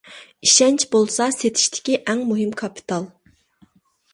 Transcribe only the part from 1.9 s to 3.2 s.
ئەڭ مۇھىم كاپىتال.